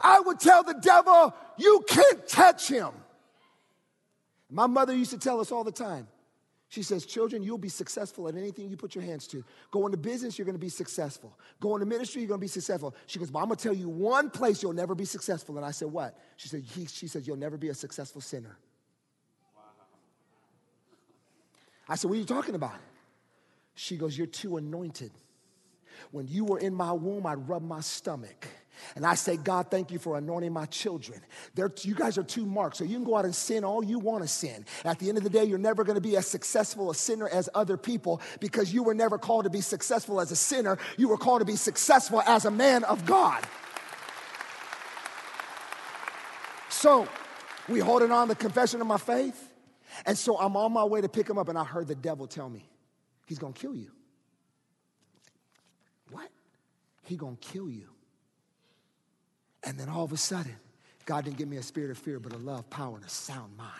[0.00, 2.90] I would tell the devil, You can't touch him.
[4.50, 6.06] My mother used to tell us all the time,
[6.68, 9.44] She says, Children, you'll be successful at anything you put your hands to.
[9.70, 11.38] Go into business, you're going to be successful.
[11.60, 12.94] Go into ministry, you're going to be successful.
[13.06, 15.56] She goes, But I'm going to tell you one place you'll never be successful.
[15.56, 16.18] And I said, What?
[16.36, 18.58] She said, he, She says, You'll never be a successful sinner.
[21.88, 22.80] I said, What are you talking about?
[23.74, 25.12] She goes, You're too anointed.
[26.10, 28.48] When you were in my womb, I'd rub my stomach.
[28.94, 31.20] And I say, God, thank you for anointing my children.
[31.54, 33.98] They're, you guys are too marked, so you can go out and sin all you
[33.98, 34.64] want to sin.
[34.84, 37.28] At the end of the day, you're never going to be as successful a sinner
[37.28, 40.78] as other people because you were never called to be successful as a sinner.
[40.96, 43.44] You were called to be successful as a man of God.
[46.68, 47.08] So
[47.68, 49.52] we holding on the confession of my faith.
[50.04, 52.26] And so I'm on my way to pick him up, and I heard the devil
[52.26, 52.68] tell me,
[53.26, 53.90] he's going to kill you.
[56.10, 56.28] What?
[57.04, 57.88] He going to kill you.
[59.66, 60.56] And then all of a sudden,
[61.04, 63.56] God didn't give me a spirit of fear, but a love, power, and a sound
[63.56, 63.70] mind.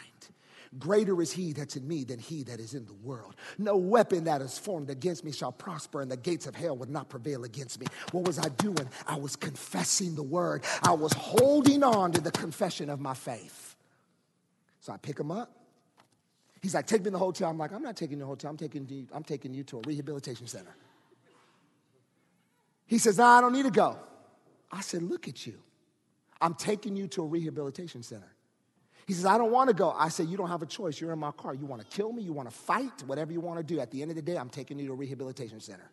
[0.78, 3.34] Greater is he that's in me than he that is in the world.
[3.56, 6.90] No weapon that is formed against me shall prosper, and the gates of hell would
[6.90, 7.86] not prevail against me.
[8.10, 8.88] What was I doing?
[9.06, 10.64] I was confessing the word.
[10.82, 13.76] I was holding on to the confession of my faith.
[14.80, 15.50] So I pick him up.
[16.60, 17.48] He's like, take me to the hotel.
[17.48, 18.50] I'm like, I'm not taking you to the hotel.
[18.50, 20.74] I'm taking you, I'm taking you to a rehabilitation center.
[22.86, 23.96] He says, I don't need to go.
[24.70, 25.54] I said, look at you.
[26.40, 28.32] I'm taking you to a rehabilitation center.
[29.06, 29.92] He says, I don't want to go.
[29.92, 31.00] I said, You don't have a choice.
[31.00, 31.54] You're in my car.
[31.54, 32.22] You want to kill me?
[32.22, 33.02] You want to fight?
[33.06, 33.80] Whatever you want to do.
[33.80, 35.90] At the end of the day, I'm taking you to a rehabilitation center.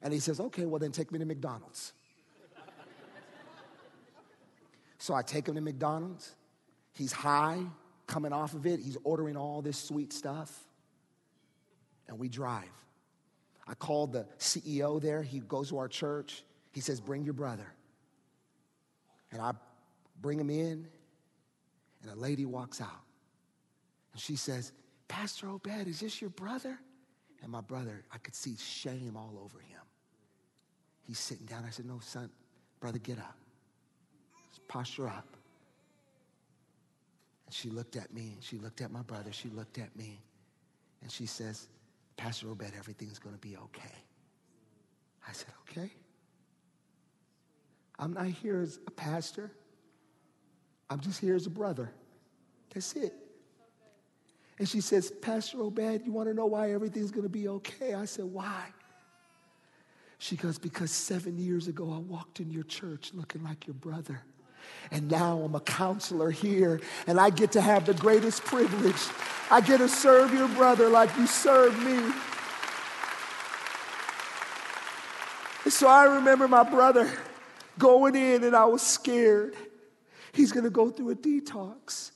[0.00, 1.92] And he says, Okay, well, then take me to McDonald's.
[4.98, 6.34] so I take him to McDonald's.
[6.92, 7.60] He's high,
[8.06, 8.78] coming off of it.
[8.78, 10.64] He's ordering all this sweet stuff.
[12.06, 12.70] And we drive.
[13.66, 15.22] I called the CEO there.
[15.22, 16.44] He goes to our church.
[16.70, 17.66] He says, Bring your brother.
[19.32, 19.52] And I
[20.20, 20.86] bring him in
[22.02, 23.02] and a lady walks out.
[24.12, 24.72] And she says,
[25.08, 26.78] Pastor Obed, is this your brother?
[27.42, 29.80] And my brother, I could see shame all over him.
[31.02, 31.64] He's sitting down.
[31.66, 32.30] I said, No, son,
[32.78, 33.36] brother, get up.
[34.50, 35.26] Just posture up.
[37.46, 38.36] And she looked at me.
[38.40, 39.32] She looked at my brother.
[39.32, 40.20] She looked at me.
[41.02, 41.66] And she says,
[42.16, 43.94] Pastor Obed, everything's to be okay.
[45.28, 45.90] I said, Okay.
[48.02, 49.52] I'm not here as a pastor.
[50.90, 51.92] I'm just here as a brother.
[52.74, 53.14] That's it.
[54.58, 57.94] And she says, Pastor Obed, you want to know why everything's going to be okay?
[57.94, 58.64] I said, Why?
[60.18, 64.20] She goes, Because seven years ago I walked in your church looking like your brother.
[64.90, 69.00] And now I'm a counselor here, and I get to have the greatest privilege.
[69.48, 72.12] I get to serve your brother like you serve me.
[75.62, 77.08] And so I remember my brother
[77.82, 79.56] going in, and I was scared.
[80.32, 82.12] He's going to go through a detox.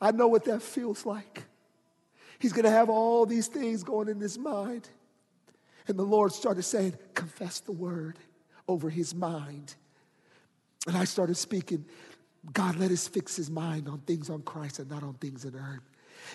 [0.00, 1.44] I know what that feels like.
[2.38, 4.88] He's going to have all these things going in his mind.
[5.88, 8.18] And the Lord started saying, Confess the word
[8.68, 9.74] over his mind.
[10.86, 11.86] And I started speaking,
[12.52, 15.56] God, let us fix his mind on things on Christ and not on things in
[15.56, 15.87] earth.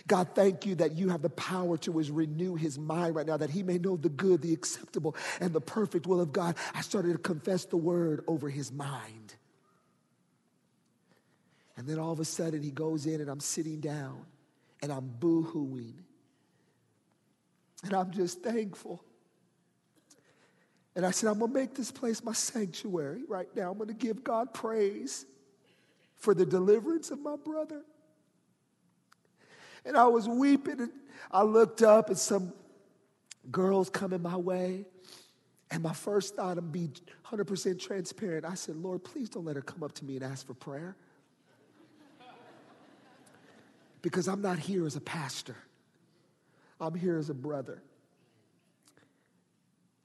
[0.07, 3.49] God, thank you that you have the power to renew his mind right now, that
[3.49, 6.55] he may know the good, the acceptable, and the perfect will of God.
[6.73, 9.35] I started to confess the word over his mind.
[11.77, 14.25] And then all of a sudden he goes in and I'm sitting down
[14.81, 15.95] and I'm boo hooing.
[17.83, 19.03] And I'm just thankful.
[20.95, 23.71] And I said, I'm going to make this place my sanctuary right now.
[23.71, 25.25] I'm going to give God praise
[26.17, 27.81] for the deliverance of my brother.
[29.85, 30.91] And I was weeping and
[31.31, 32.53] I looked up and some
[33.51, 34.85] girls coming my way.
[35.71, 36.89] And my first thought, I'm be
[37.25, 38.45] 100% transparent.
[38.45, 40.95] I said, Lord, please don't let her come up to me and ask for prayer
[44.01, 45.55] because I'm not here as a pastor,
[46.79, 47.81] I'm here as a brother.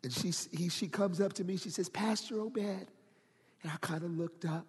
[0.04, 2.86] And she, he, she comes up to me, she says, Pastor Obed.
[3.62, 4.64] And I kind of looked up.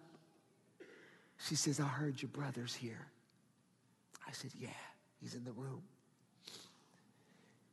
[1.38, 3.06] She says, I heard your brother's here.
[4.28, 4.68] I said, Yeah,
[5.20, 5.82] he's in the room.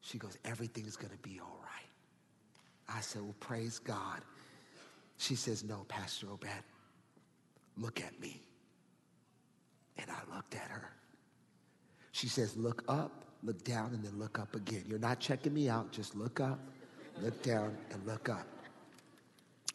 [0.02, 2.96] She goes, Everything's going to be all right.
[2.98, 4.22] I said, Well, praise God.
[5.18, 6.48] She says, No, Pastor Obed,
[7.78, 8.42] look at me.
[9.98, 10.92] And I looked at her.
[12.18, 13.12] She says, look up,
[13.44, 14.84] look down, and then look up again.
[14.88, 15.92] You're not checking me out.
[15.92, 16.60] Just look up,
[17.22, 18.48] look down, and look up.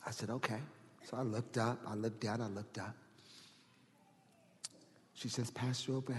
[0.05, 0.59] I said, okay.
[1.05, 2.97] So I looked up, I looked down, I looked up.
[5.15, 6.17] She says, Pastor Obed,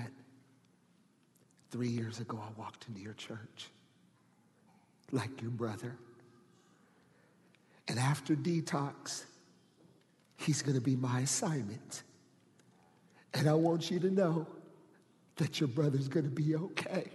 [1.74, 3.72] three years ago I walked into your church
[5.12, 5.96] like your brother.
[7.88, 9.24] And after detox,
[10.38, 12.04] he's going to be my assignment.
[13.34, 14.46] And I want you to know
[15.38, 17.10] that your brother's going to be okay.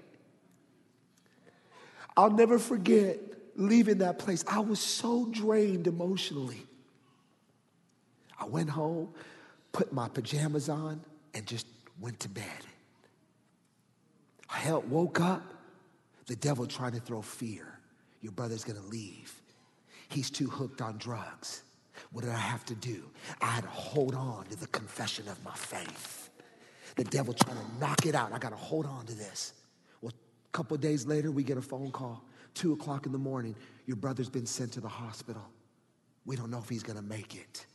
[2.17, 3.21] I'll never forget
[3.55, 4.45] leaving that place.
[4.49, 6.67] I was so drained emotionally.
[8.41, 9.11] I went home,
[9.71, 11.01] put my pajamas on,
[11.33, 11.67] and just
[12.01, 12.45] went to bed.
[14.51, 14.59] I
[14.89, 15.55] woke up,
[16.27, 17.79] the devil trying to throw fear.
[18.21, 19.35] Your brother's gonna leave.
[20.09, 21.63] He's too hooked on drugs.
[22.13, 23.03] What did I have to do?
[23.41, 26.31] I had to hold on to the confession of my faith.
[26.97, 28.33] The devil trying to knock it out.
[28.33, 29.53] I got to hold on to this.
[30.01, 33.55] Well, a couple days later, we get a phone call, two o'clock in the morning.
[33.87, 35.45] Your brother's been sent to the hospital.
[36.25, 37.67] We don't know if he's to make it.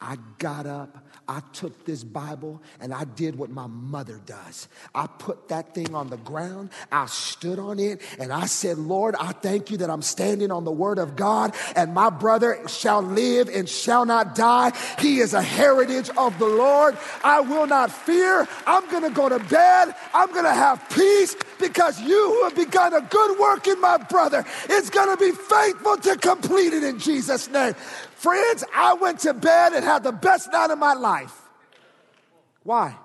[0.00, 4.68] I got up, I took this Bible, and I did what my mother does.
[4.94, 9.16] I put that thing on the ground, I stood on it, and I said, Lord,
[9.18, 13.02] I thank you that I'm standing on the word of God, and my brother shall
[13.02, 14.72] live and shall not die.
[14.98, 16.96] He is a heritage of the Lord.
[17.24, 18.46] I will not fear.
[18.66, 23.00] I'm gonna go to bed, I'm gonna have peace because you who have begun a
[23.00, 27.74] good work in my brother is gonna be faithful to complete it in Jesus' name.
[28.16, 31.38] Friends, I went to bed and had the best night of my life.
[32.62, 32.96] Why?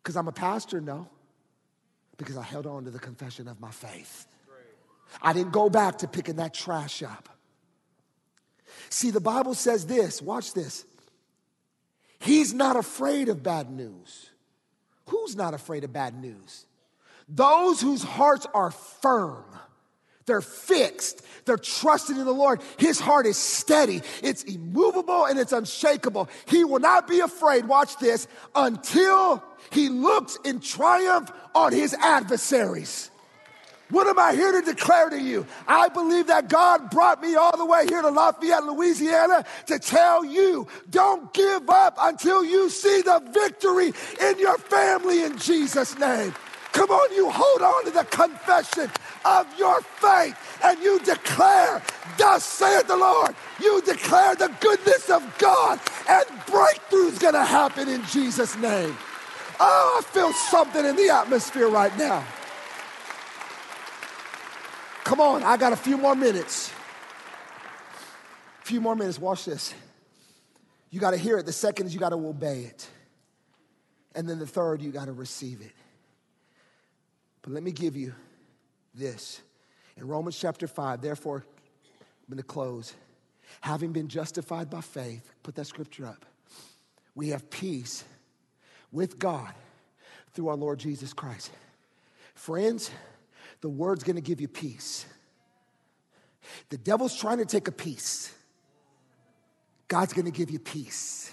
[0.00, 0.80] Because I'm a pastor?
[0.80, 1.08] No.
[2.16, 4.28] Because I held on to the confession of my faith.
[5.20, 7.28] I didn't go back to picking that trash up.
[8.90, 10.84] See, the Bible says this watch this.
[12.20, 14.30] He's not afraid of bad news.
[15.08, 16.64] Who's not afraid of bad news?
[17.28, 19.44] Those whose hearts are firm
[20.26, 21.22] they're fixed.
[21.44, 22.60] They're trusting in the Lord.
[22.78, 24.02] His heart is steady.
[24.22, 26.28] It's immovable and it's unshakable.
[26.46, 33.10] He will not be afraid, watch this, until he looks in triumph on his adversaries.
[33.90, 35.46] What am I here to declare to you?
[35.66, 40.24] I believe that God brought me all the way here to Lafayette, Louisiana to tell
[40.24, 46.32] you don't give up until you see the victory in your family in Jesus' name.
[46.72, 48.90] Come on, you hold on to the confession
[49.24, 51.82] of your faith and you declare,
[52.16, 53.34] Thus saith the Lord.
[53.60, 58.96] You declare the goodness of God and breakthrough's gonna happen in Jesus' name.
[59.58, 62.24] Oh, I feel something in the atmosphere right now.
[65.04, 66.72] Come on, I got a few more minutes.
[68.62, 69.18] A few more minutes.
[69.18, 69.74] Watch this.
[70.90, 71.46] You got to hear it.
[71.46, 72.88] The second is you got to obey it.
[74.14, 75.72] And then the third, you got to receive it.
[77.42, 78.14] But let me give you
[78.94, 79.40] this.
[79.96, 82.94] In Romans chapter 5, therefore, I'm going to close.
[83.60, 86.24] Having been justified by faith, put that scripture up.
[87.14, 88.04] We have peace
[88.92, 89.52] with God
[90.32, 91.50] through our Lord Jesus Christ.
[92.34, 92.90] Friends,
[93.60, 95.06] the word's going to give you peace.
[96.68, 98.32] The devil's trying to take a piece.
[99.88, 101.32] God's going to give you peace.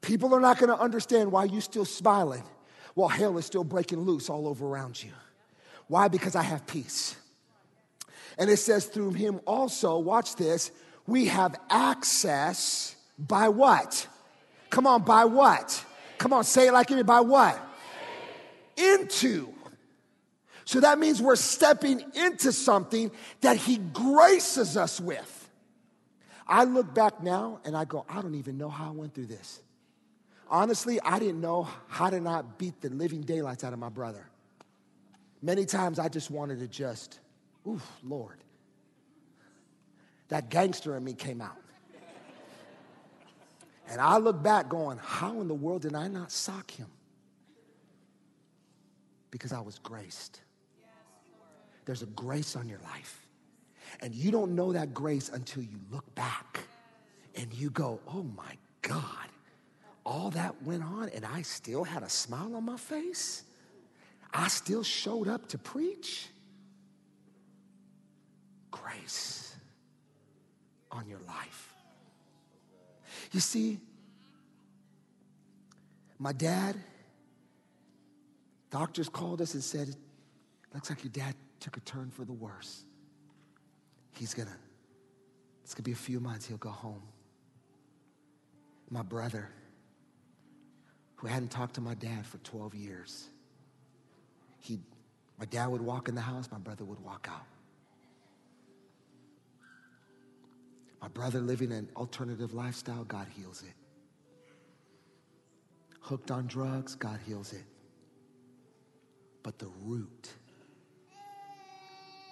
[0.00, 2.42] People are not going to understand why you're still smiling
[2.94, 5.10] while hell is still breaking loose all over around you.
[5.88, 6.08] Why?
[6.08, 7.16] Because I have peace.
[8.38, 10.70] And it says, through him also, watch this,
[11.06, 14.06] we have access by what?
[14.70, 15.84] Come on, by what?
[16.18, 17.60] Come on, say it like me, by what?
[18.76, 19.52] Into.
[20.64, 25.50] So that means we're stepping into something that he graces us with.
[26.46, 29.26] I look back now and I go, I don't even know how I went through
[29.26, 29.60] this.
[30.48, 34.26] Honestly, I didn't know how to not beat the living daylights out of my brother.
[35.40, 37.20] Many times I just wanted to just,
[37.66, 38.38] oof, Lord.
[40.28, 41.56] That gangster in me came out.
[43.88, 46.86] And I look back going, how in the world did I not sock him?
[49.30, 50.40] Because I was graced.
[51.84, 53.26] There's a grace on your life.
[54.00, 56.60] And you don't know that grace until you look back
[57.34, 59.28] and you go, oh my God,
[60.04, 63.44] all that went on and I still had a smile on my face?
[64.32, 66.28] I still showed up to preach?
[68.70, 69.54] Grace
[70.90, 71.74] on your life.
[73.32, 73.78] You see,
[76.18, 76.76] my dad,
[78.70, 79.94] doctors called us and said,
[80.74, 82.84] looks like your dad took a turn for the worse.
[84.12, 84.56] He's gonna,
[85.64, 87.02] it's gonna be a few months, he'll go home.
[88.90, 89.48] My brother,
[91.22, 93.28] who hadn't talked to my dad for 12 years.
[94.58, 94.80] He,
[95.38, 97.46] my dad would walk in the house, my brother would walk out.
[101.00, 103.74] My brother living an alternative lifestyle, God heals it.
[106.00, 107.64] Hooked on drugs, God heals it.
[109.44, 110.28] But the root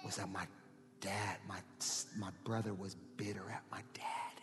[0.03, 0.45] was that my
[0.99, 1.59] dad, my,
[2.17, 4.41] my brother was bitter at my dad.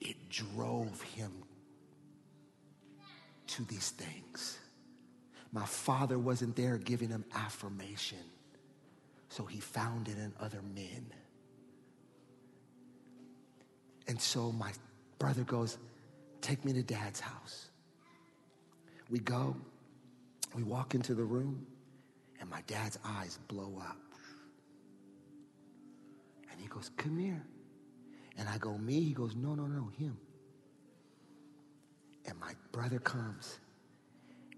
[0.00, 1.32] It drove him
[3.48, 4.58] to these things.
[5.52, 8.18] My father wasn't there giving him affirmation,
[9.28, 11.06] so he found it in other men.
[14.08, 14.72] And so my
[15.18, 15.78] brother goes,
[16.40, 17.70] Take me to dad's house.
[19.10, 19.56] We go,
[20.54, 21.66] we walk into the room,
[22.40, 23.96] and my dad's eyes blow up.
[26.50, 27.42] And he goes, Come here.
[28.38, 29.00] And I go, Me?
[29.00, 30.18] He goes, No, no, no, him.
[32.26, 33.58] And my brother comes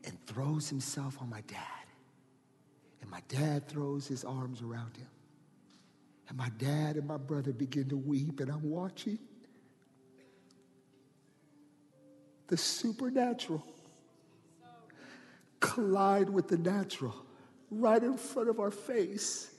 [0.05, 1.59] and throws himself on my dad.
[3.01, 5.09] And my dad throws his arms around him.
[6.29, 9.19] And my dad and my brother begin to weep, and I'm watching.
[12.49, 13.65] The supernatural
[15.61, 17.15] collide with the natural
[17.71, 19.51] right in front of our face.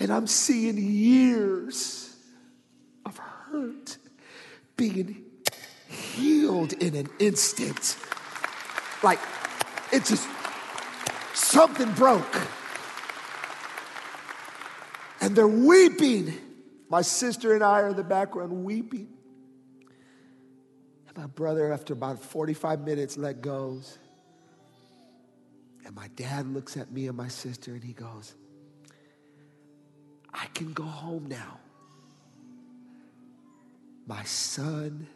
[0.00, 2.16] And I'm seeing years
[3.04, 3.98] of hurt
[4.76, 5.24] being
[6.12, 7.96] healed in an instant.
[9.02, 9.18] Like
[9.92, 10.28] it just,
[11.34, 12.36] something broke.
[15.20, 16.34] And they're weeping.
[16.88, 19.08] My sister and I are in the background weeping.
[21.08, 23.98] And my brother, after about 45 minutes, let goes.
[25.84, 28.34] And my dad looks at me and my sister and he goes,
[30.32, 31.58] I can go home now.
[34.06, 35.06] My son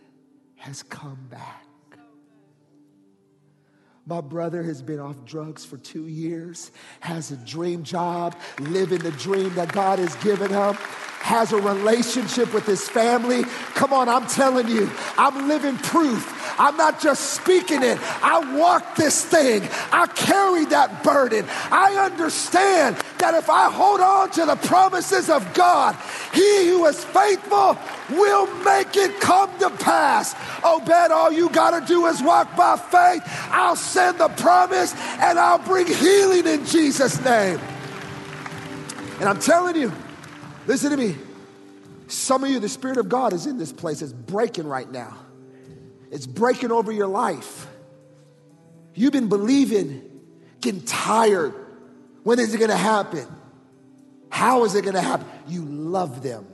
[0.57, 1.67] has come back.
[4.09, 9.11] My brother has been off drugs for two years, has a dream job, living the
[9.13, 10.75] dream that God has given him,
[11.23, 13.43] has a relationship with his family.
[13.75, 14.89] Come on, I'm telling you,
[15.19, 16.36] I'm living proof.
[16.59, 19.69] I'm not just speaking it, I walk this thing.
[19.93, 21.47] I carry that burden.
[21.71, 25.97] I understand that if I hold on to the promises of God,
[26.33, 27.79] he who is faithful
[28.11, 30.35] will make it come to pass.
[30.63, 33.23] Oh, Obed, all you got to do is walk by faith.
[33.51, 37.59] I'll send the promise and I'll bring healing in Jesus' name.
[39.21, 39.93] And I'm telling you,
[40.67, 41.17] listen to me.
[42.09, 44.03] Some of you, the Spirit of God is in this place.
[44.03, 45.17] It's breaking right now,
[46.11, 47.67] it's breaking over your life.
[48.95, 50.03] You've been believing,
[50.61, 51.55] getting tired.
[52.23, 53.27] When is it going to happen?
[54.31, 55.27] How is it going to happen?
[55.49, 56.47] You love them.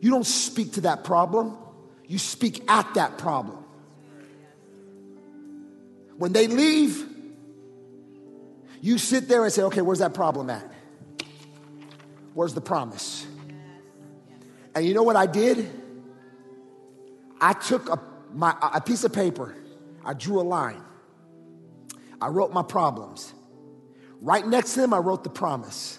[0.00, 1.56] You don't speak to that problem,
[2.06, 3.58] you speak at that problem.
[6.16, 7.06] When they leave,
[8.80, 10.70] you sit there and say, okay, where's that problem at?
[12.34, 13.26] Where's the promise?
[14.74, 15.70] And you know what I did?
[17.40, 18.00] I took a,
[18.32, 19.54] my, a piece of paper,
[20.04, 20.82] I drew a line,
[22.20, 23.32] I wrote my problems.
[24.22, 25.98] Right next to them, I wrote the promise.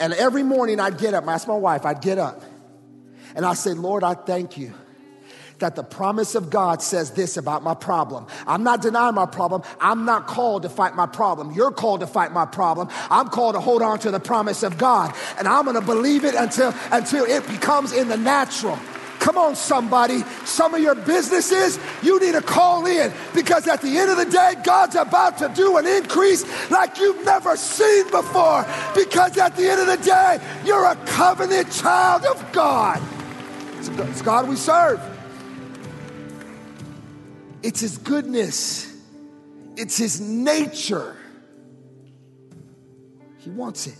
[0.00, 2.42] And every morning I'd get up, I asked my wife, I'd get up
[3.34, 4.72] and I say, Lord, I thank you
[5.58, 8.26] that the promise of God says this about my problem.
[8.46, 9.62] I'm not denying my problem.
[9.78, 11.52] I'm not called to fight my problem.
[11.52, 12.88] You're called to fight my problem.
[13.10, 15.14] I'm called to hold on to the promise of God.
[15.38, 18.78] And I'm going to believe it until, until it becomes in the natural.
[19.20, 20.22] Come on, somebody.
[20.46, 24.24] Some of your businesses, you need to call in because at the end of the
[24.24, 28.66] day, God's about to do an increase like you've never seen before.
[28.94, 33.00] Because at the end of the day, you're a covenant child of God.
[33.78, 35.00] It's God we serve.
[37.62, 38.90] It's His goodness,
[39.76, 41.14] it's His nature.
[43.36, 43.96] He wants it.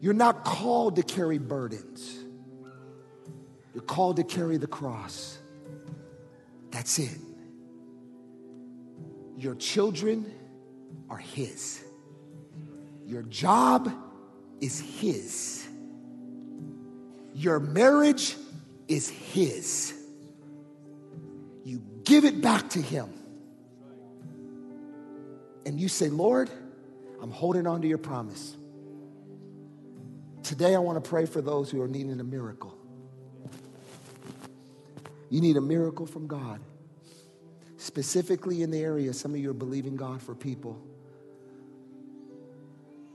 [0.00, 2.25] You're not called to carry burdens.
[3.76, 5.36] You're called to carry the cross.
[6.70, 7.18] That's it.
[9.36, 10.32] Your children
[11.10, 11.84] are His.
[13.04, 13.92] Your job
[14.62, 15.68] is His.
[17.34, 18.34] Your marriage
[18.88, 19.92] is His.
[21.62, 23.12] You give it back to Him.
[25.66, 26.48] And you say, Lord,
[27.20, 28.56] I'm holding on to your promise.
[30.42, 32.75] Today, I want to pray for those who are needing a miracle.
[35.30, 36.60] You need a miracle from God.
[37.76, 40.80] Specifically in the area, some of you are believing God for people.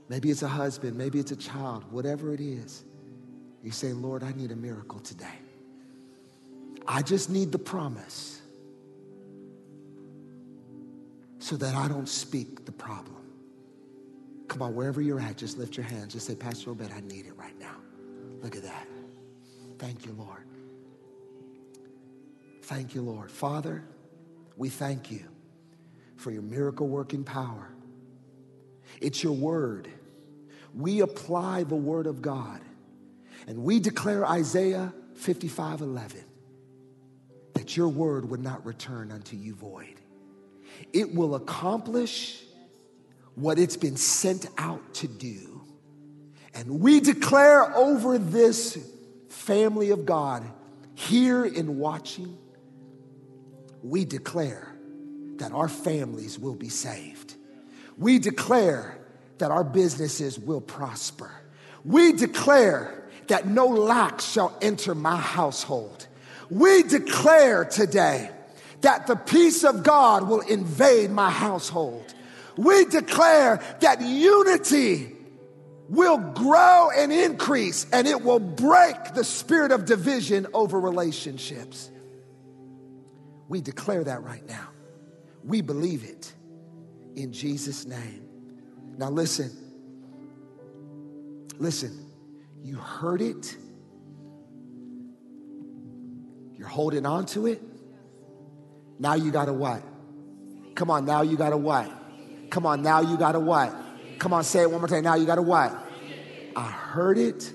[0.08, 2.84] Maybe it's a husband, maybe it's a child, whatever it is.
[3.62, 5.38] You say, Lord, I need a miracle today.
[6.86, 8.40] I just need the promise
[11.38, 13.16] so that I don't speak the problem.
[14.48, 16.12] Come on, wherever you're at, just lift your hands.
[16.12, 17.76] Just say, Pastor Obed, I need it right now.
[18.42, 18.86] Look at that.
[19.78, 20.44] Thank you, Lord.
[22.62, 23.30] Thank you, Lord.
[23.30, 23.84] Father,
[24.56, 25.24] we thank you
[26.16, 27.68] for your miracle working power.
[29.00, 29.88] It's your word.
[30.74, 32.60] We apply the word of God
[33.46, 36.24] and we declare Isaiah 55 11
[37.54, 40.00] that your word would not return unto you void.
[40.92, 42.42] It will accomplish
[43.34, 45.62] what it's been sent out to do.
[46.54, 48.78] And we declare over this
[49.28, 50.44] family of God
[50.94, 52.38] here in watching,
[53.82, 54.68] we declare
[55.36, 57.34] that our families will be saved.
[57.98, 58.98] We declare
[59.38, 61.30] that our businesses will prosper.
[61.84, 66.06] We declare that no lack shall enter my household.
[66.50, 68.30] We declare today
[68.82, 72.14] that the peace of God will invade my household.
[72.56, 75.16] We declare that unity
[75.88, 81.90] will grow and increase and it will break the spirit of division over relationships.
[83.48, 84.68] We declare that right now.
[85.44, 86.32] We believe it
[87.16, 88.24] in Jesus' name.
[88.96, 89.50] Now, listen.
[91.58, 92.06] Listen.
[92.62, 93.56] You heard it.
[96.54, 97.60] You're holding on to it.
[98.98, 99.82] Now you got to what?
[100.76, 101.90] Come on, now you got to what?
[102.50, 103.74] Come on, now you got to what?
[104.18, 105.02] Come on, say it one more time.
[105.02, 105.74] Now you got to what?
[106.54, 107.52] I heard it.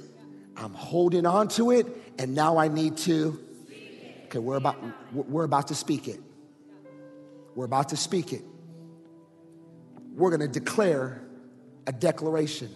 [0.58, 1.88] I'm holding on to it.
[2.20, 3.40] And now I need to.
[4.28, 4.76] Okay, we're about,
[5.14, 6.20] we're about to speak it.
[7.56, 8.44] We're about to speak it.
[10.14, 11.22] We're going to declare
[11.86, 12.70] a declaration.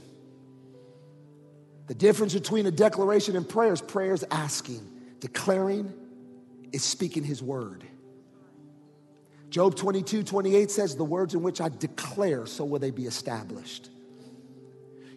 [1.87, 3.73] The difference between a declaration and prayer
[4.13, 4.89] is asking,
[5.19, 5.91] declaring
[6.71, 7.83] is speaking his word.
[9.49, 13.89] Job 22, 28 says, The words in which I declare, so will they be established.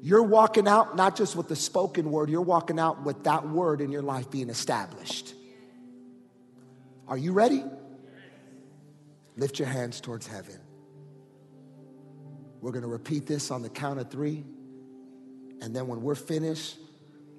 [0.03, 3.81] You're walking out not just with the spoken word, you're walking out with that word
[3.81, 5.35] in your life being established.
[7.07, 7.65] Are you ready?
[9.37, 10.59] Lift your hands towards heaven.
[12.61, 14.45] We're going to repeat this on the count of three.
[15.61, 16.77] And then when we're finished,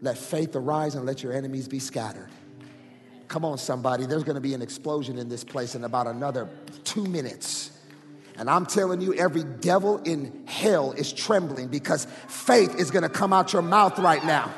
[0.02, 2.30] let faith arise and let your enemies be scattered.
[3.28, 4.06] Come on, somebody.
[4.06, 6.48] There's going to be an explosion in this place in about another
[6.84, 7.72] two minutes.
[8.38, 13.10] And I'm telling you, every devil in hell is trembling because faith is going to
[13.10, 14.54] come out your mouth right now.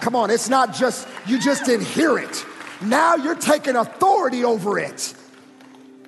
[0.00, 2.44] Come on, it's not just, you just didn't hear it.
[2.84, 5.14] Now you're taking authority over it.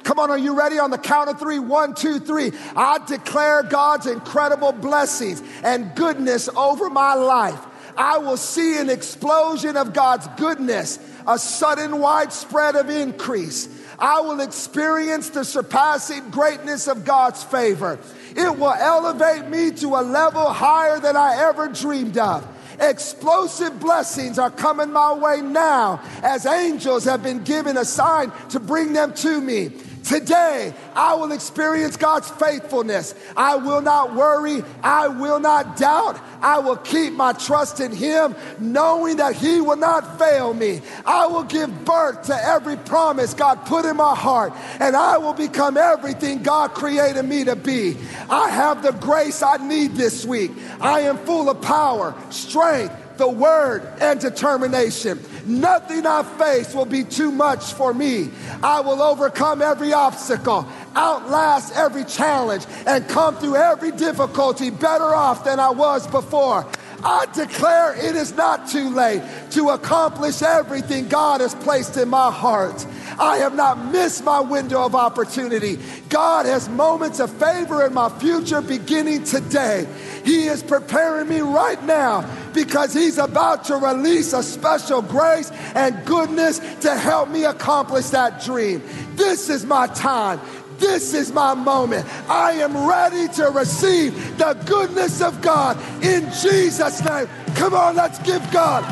[0.04, 1.58] Come on, are you ready on the count of three?
[1.58, 2.52] One, two, three.
[2.76, 7.58] I declare God's incredible blessings and goodness over my life.
[7.96, 13.68] I will see an explosion of God's goodness, a sudden widespread of increase.
[13.98, 17.98] I will experience the surpassing greatness of God's favor.
[18.36, 22.46] It will elevate me to a level higher than I ever dreamed of.
[22.80, 28.60] Explosive blessings are coming my way now as angels have been given a sign to
[28.60, 29.70] bring them to me.
[30.04, 33.14] Today, I will experience God's faithfulness.
[33.36, 34.62] I will not worry.
[34.82, 36.20] I will not doubt.
[36.42, 40.82] I will keep my trust in Him, knowing that He will not fail me.
[41.06, 45.32] I will give birth to every promise God put in my heart, and I will
[45.32, 47.96] become everything God created me to be.
[48.28, 50.52] I have the grace I need this week.
[50.82, 55.20] I am full of power, strength, the word, and determination.
[55.46, 58.30] Nothing I face will be too much for me.
[58.62, 65.44] I will overcome every obstacle, outlast every challenge, and come through every difficulty better off
[65.44, 66.66] than I was before.
[67.04, 72.30] I declare it is not too late to accomplish everything God has placed in my
[72.30, 72.86] heart.
[73.18, 75.78] I have not missed my window of opportunity.
[76.08, 79.86] God has moments of favor in my future beginning today.
[80.24, 82.22] He is preparing me right now
[82.54, 88.42] because He's about to release a special grace and goodness to help me accomplish that
[88.42, 88.82] dream.
[89.16, 90.40] This is my time.
[90.78, 92.06] This is my moment.
[92.28, 97.28] I am ready to receive the goodness of God in Jesus' name.
[97.54, 98.82] Come on, let's give God.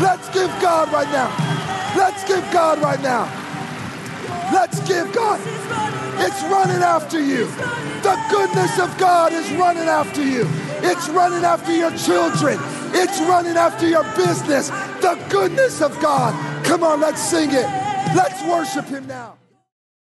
[0.00, 1.28] Let's give God right now.
[1.96, 3.24] Let's give God right now.
[4.52, 5.40] Let's give God.
[6.20, 7.46] It's running after you.
[8.02, 10.48] The goodness of God is running after you.
[10.86, 12.58] It's running after your children.
[12.92, 14.68] It's running after your business.
[15.00, 16.34] The goodness of God.
[16.66, 17.66] Come on, let's sing it.
[18.14, 19.38] Let's worship Him now.